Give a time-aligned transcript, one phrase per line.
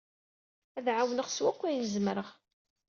[0.77, 2.29] Ad d-ɛawneɣ s wakk ayen zemreɣ.